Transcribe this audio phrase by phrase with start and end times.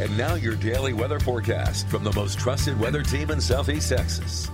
[0.00, 4.50] And now your daily weather forecast from the most trusted weather team in Southeast Texas.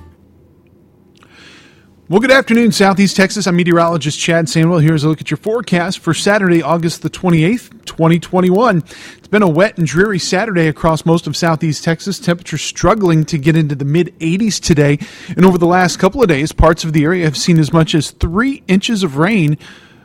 [2.08, 3.46] Well, good afternoon, Southeast Texas.
[3.46, 4.82] I'm meteorologist Chad Sandwell.
[4.82, 8.78] Here's a look at your forecast for Saturday, August the 28th, 2021.
[9.18, 12.18] It's been a wet and dreary Saturday across most of Southeast Texas.
[12.18, 14.98] Temperatures struggling to get into the mid 80s today.
[15.28, 17.94] And over the last couple of days, parts of the area have seen as much
[17.94, 19.58] as three inches of rain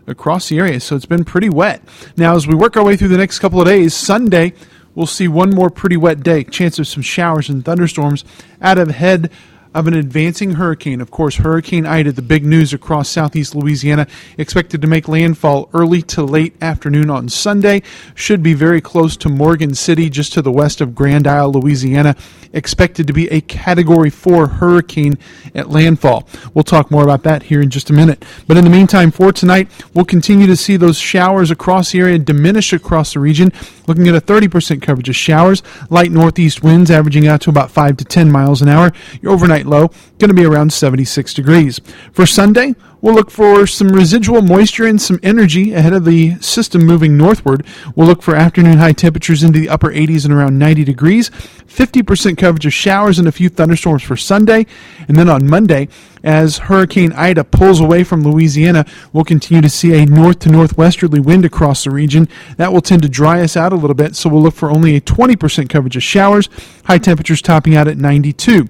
[0.06, 0.80] across the area.
[0.80, 1.82] So it's been pretty wet.
[2.16, 4.54] Now, as we work our way through the next couple of days, Sunday,
[4.96, 6.44] we'll see one more pretty wet day.
[6.44, 8.24] Chance of some showers and thunderstorms
[8.62, 9.32] out of head
[9.74, 11.02] of an advancing hurricane.
[11.02, 14.08] Of course, Hurricane Ida, the big news across southeast Louisiana,
[14.38, 17.82] expected to make landfall early to late afternoon on Sunday.
[18.14, 22.16] Should be very close to Morgan City, just to the west of Grand Isle, Louisiana.
[22.54, 25.18] Expected to be a Category 4 hurricane
[25.56, 26.28] at landfall.
[26.54, 28.26] We'll talk more about that here in just a minute.
[28.48, 32.20] But in the meantime, for tonight, we'll continue to see those showers across the area
[32.20, 33.54] diminish across the region.
[33.88, 37.98] Looking at a 30% coverage of showers, light northeast winds averaging out to about 5
[37.98, 38.92] to 10 miles an hour.
[39.22, 39.88] Your overnight low
[40.20, 41.80] going to be around 76 degrees.
[42.12, 46.86] For Sunday, we'll look for some residual moisture and some energy ahead of the system
[46.86, 47.66] moving northward.
[47.96, 51.30] We'll look for afternoon high temperatures into the upper 80s and around 90 degrees.
[51.30, 54.66] 50% coverage of showers and a few thunderstorms for Sunday.
[55.08, 55.88] And then on Monday,
[56.24, 61.20] as Hurricane Ida pulls away from Louisiana, we'll continue to see a north to northwesterly
[61.20, 62.28] wind across the region.
[62.58, 64.96] That will tend to dry us out a little bit, so we'll look for only
[64.96, 66.50] a 20% coverage of showers,
[66.86, 68.68] high temperatures topping out at 92.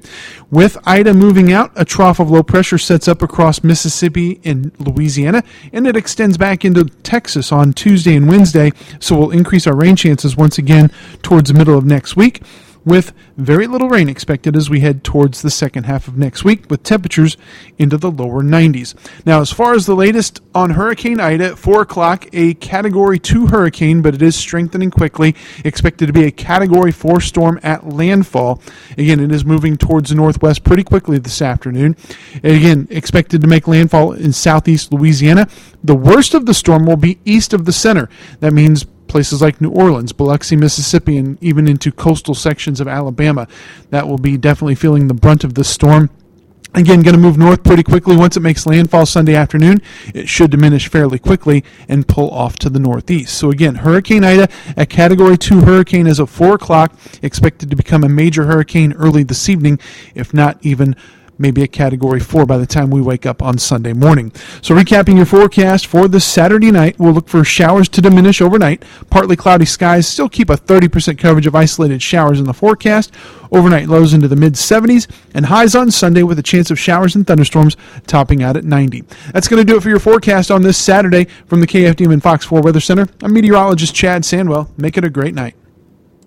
[0.50, 5.44] With Ida moving out, a trough of low pressure sets up across Mississippi and Louisiana,
[5.74, 9.96] and it extends back into Texas on Tuesday and Wednesday, so we'll increase our rain
[9.96, 10.92] chances once again
[11.22, 12.42] towards the middle of next week
[12.84, 16.70] with very little rain expected as we head towards the second half of next week,
[16.70, 17.38] with temperatures
[17.78, 18.96] into the lower 90s.
[19.26, 23.48] Now, as far as the latest on Hurricane Ida, at 4 o'clock, a Category 2
[23.48, 28.62] hurricane, but it is strengthening quickly, expected to be a Category 4 storm at landfall.
[28.98, 31.96] Again, it is moving towards the northwest pretty quickly this afternoon.
[32.44, 35.48] Again, expected to make landfall in southeast Louisiana.
[35.84, 38.10] The worst of the storm will be east of the center.
[38.40, 43.48] That means places like New Orleans, Biloxi, Mississippi, and even into coastal sections of Alabama.
[43.90, 46.10] That will be definitely feeling the brunt of this storm.
[46.74, 48.16] Again, going to move north pretty quickly.
[48.16, 49.82] Once it makes landfall Sunday afternoon,
[50.14, 53.38] it should diminish fairly quickly and pull off to the northeast.
[53.38, 58.06] So again, Hurricane Ida, a Category 2 hurricane as of 4 o'clock, expected to become
[58.06, 59.80] a major hurricane early this evening,
[60.16, 60.96] if not even
[61.42, 64.32] maybe a category four by the time we wake up on Sunday morning.
[64.62, 68.84] So, recapping your forecast for this Saturday night, we'll look for showers to diminish overnight.
[69.10, 73.12] Partly cloudy skies still keep a 30% coverage of isolated showers in the forecast.
[73.52, 77.16] Overnight lows into the mid 70s and highs on Sunday with a chance of showers
[77.16, 77.76] and thunderstorms
[78.08, 79.04] topping out at 90.
[79.34, 82.24] That's going to do it for your forecast on this Saturday from the KFDM and
[82.24, 83.08] Fox 4 Weather Center.
[83.22, 84.70] I'm meteorologist Chad Sandwell.
[84.78, 85.56] Make it a great night.